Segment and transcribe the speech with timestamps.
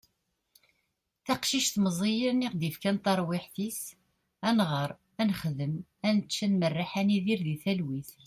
[1.25, 3.81] taqcict meẓẓiyen i aɣ-d-yefkan taṛwiḥt-is
[4.47, 4.89] ad nɣeṛ,
[5.19, 5.73] ad nexdem,
[6.07, 8.09] ad nečč, ad merreḥ, ad nidir di talwit